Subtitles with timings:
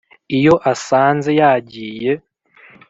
[0.37, 2.11] iyo asanze yagiye,